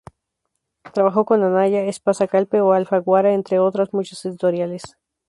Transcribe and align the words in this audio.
Trabajó 0.95 1.25
con 1.25 1.43
Anaya, 1.43 1.83
Espasa-Calpe 1.83 2.59
o 2.59 2.73
Alfaguara, 2.73 3.35
entre 3.35 3.59
otras 3.59 3.93
muchas 3.93 4.25
editoriales. 4.25 4.97